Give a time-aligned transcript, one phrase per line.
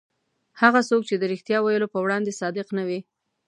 [0.61, 2.99] هغه څوک چې د رښتیا ویلو په وړاندې صادق نه وي.